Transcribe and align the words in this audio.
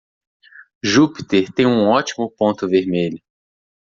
Jupiter 0.83 1.51
tem 1.51 1.67
um 1.67 1.87
ótimo 1.87 2.31
ponto 2.31 2.67
vermelho. 2.67 3.21